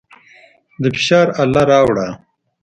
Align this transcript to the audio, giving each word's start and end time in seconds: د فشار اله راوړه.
د 0.81 0.83
فشار 0.95 1.27
اله 1.41 1.63
راوړه. 1.71 2.07